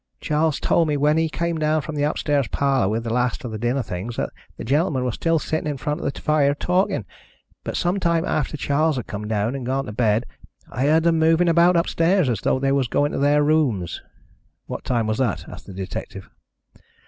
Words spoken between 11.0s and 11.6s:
them moving